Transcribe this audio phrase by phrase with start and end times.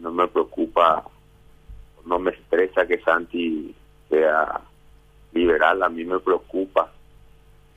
[0.00, 1.04] no me preocupa,
[2.06, 3.74] no me estresa que Santi
[4.08, 4.60] sea
[5.32, 6.90] liberal, a mí me preocupa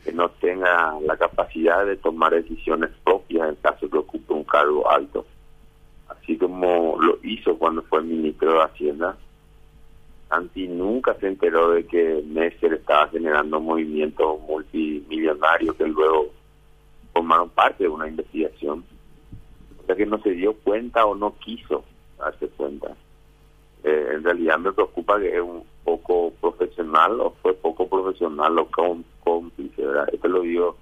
[0.03, 4.89] que no tenga la capacidad de tomar decisiones propias en caso que ocupe un cargo
[4.89, 5.25] alto,
[6.09, 9.17] así como lo hizo cuando fue ministro de Hacienda.
[10.29, 16.29] Santi nunca se enteró de que Messer estaba generando movimientos multimillonarios que luego
[17.13, 18.85] formaron parte de una investigación.
[19.81, 21.83] O sea que no se dio cuenta o no quiso
[22.21, 22.95] darse cuenta.
[23.83, 28.67] Eh, en realidad me preocupa que es un poco profesional o fue poco profesional o
[29.23, 30.09] cómplice, ¿verdad?
[30.13, 30.77] Esto lo digo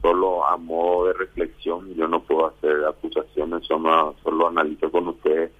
[0.00, 5.52] solo a modo de reflexión, yo no puedo hacer acusaciones, solo, solo analizo con ustedes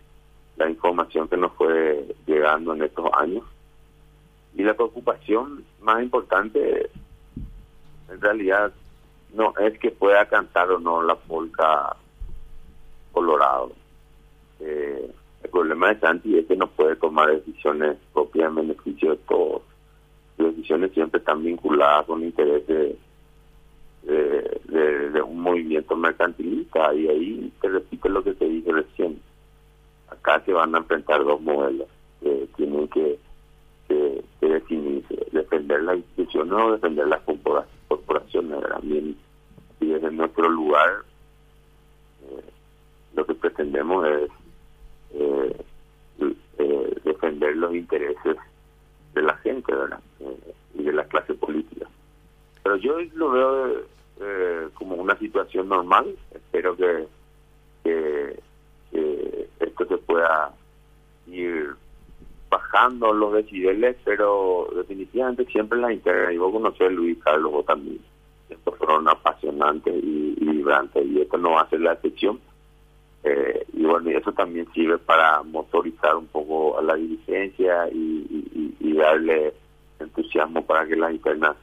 [0.56, 3.44] la información que nos fue llegando en estos años.
[4.54, 6.90] Y la preocupación más importante,
[8.10, 8.72] en realidad,
[9.32, 11.96] no es que pueda cantar o no la polka
[13.12, 13.72] Colorado.
[14.60, 15.10] Eh,
[15.52, 19.62] problema de Santi es que no puede tomar decisiones propias en beneficio de todos.
[20.36, 22.96] Sus decisiones siempre están vinculadas con intereses
[24.02, 24.60] de,
[25.12, 29.20] de, un movimiento mercantilista y ahí te repito lo que te dije recién.
[30.08, 31.88] Acá se van a enfrentar dos modelos
[32.20, 33.18] que tienen que,
[33.88, 38.60] que, definirse, defender las instituciones o defender las corporaciones.
[38.68, 39.16] También
[39.82, 41.02] y desde nuestro lugar
[42.22, 42.44] eh,
[43.14, 44.30] lo que pretendemos es
[45.14, 45.56] eh,
[46.58, 48.36] eh, defender los intereses
[49.14, 50.00] de la gente ¿verdad?
[50.20, 51.86] Eh, y de la clase política.
[52.62, 53.92] Pero yo lo veo
[54.74, 56.14] como una situación normal.
[56.32, 57.06] Espero que,
[59.58, 60.52] esto se pueda
[61.26, 61.74] ir
[62.48, 66.32] bajando los decibeles, pero definitivamente siempre la interna.
[66.32, 67.98] Y vos conocés Luis Carlos, vos también.
[68.48, 72.38] Estos fueron apasionantes y, y vibrantes, y esto no va a ser la excepción
[73.24, 79.52] eh, bueno, eso también sirve para motorizar un poco a la dirigencia y, y, darle
[79.98, 81.56] entusiasmo para que las internas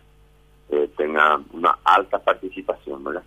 [0.70, 3.24] eh, tengan una alta participación, ¿verdad?